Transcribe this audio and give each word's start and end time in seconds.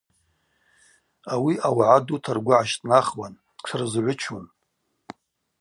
Ауи 1.33 1.53
ауагӏа 1.67 2.05
дута 2.07 2.31
ргвы 2.35 2.53
гӏащтӏнахуан, 2.57 3.33
тшрызгӏвычун. 3.63 4.45